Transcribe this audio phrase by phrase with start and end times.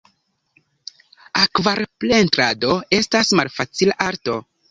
[1.41, 4.39] Akvarelpentrado estas malfacila arto.